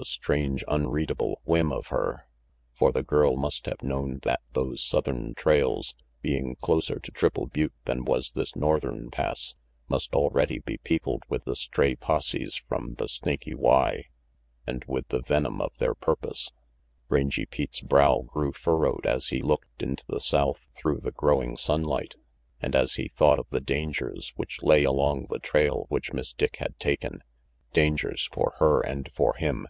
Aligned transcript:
The 0.00 0.04
strange, 0.04 0.62
unreadable 0.68 1.40
whim 1.44 1.72
of 1.72 1.88
her! 1.88 2.28
For 2.72 2.92
the 2.92 3.02
girl 3.02 3.36
must 3.36 3.66
have 3.66 3.82
known 3.82 4.20
that 4.22 4.38
those 4.52 4.80
southern 4.80 5.34
trails, 5.34 5.96
being 6.22 6.54
closer 6.60 7.00
to 7.00 7.10
Triple 7.10 7.46
Butte 7.46 7.72
than 7.84 8.04
was 8.04 8.30
this 8.30 8.54
northern 8.54 9.10
pass, 9.10 9.56
must 9.88 10.14
already 10.14 10.60
be 10.60 10.76
peopled 10.76 11.24
with 11.28 11.46
the 11.46 11.56
stray 11.56 11.96
posses 11.96 12.62
from 12.68 12.94
the 12.94 13.08
Snaky 13.08 13.56
Y 13.56 14.04
and 14.68 14.84
with 14.86 15.08
the 15.08 15.20
venom 15.20 15.60
of 15.60 15.76
their 15.78 15.96
purpose. 15.96 16.52
Rangy 17.08 17.44
Pete's 17.44 17.80
brow 17.80 18.20
grew 18.22 18.52
furrowed 18.52 19.04
as 19.04 19.30
he 19.30 19.42
looked 19.42 19.82
into 19.82 20.04
the 20.06 20.20
south 20.20 20.68
through 20.76 21.00
the 21.00 21.10
growing 21.10 21.56
sunlight, 21.56 22.14
and 22.60 22.76
as 22.76 22.94
he 22.94 23.08
thought 23.08 23.40
of 23.40 23.50
the 23.50 23.60
dangers 23.60 24.32
which 24.36 24.62
lay 24.62 24.84
along 24.84 25.26
the 25.28 25.40
trail 25.40 25.86
which 25.88 26.12
Miss 26.12 26.32
Dick 26.32 26.58
had 26.58 26.78
taken, 26.78 27.24
dangers 27.72 28.28
for 28.32 28.54
her 28.60 28.80
and 28.80 29.10
for 29.10 29.34
him. 29.34 29.66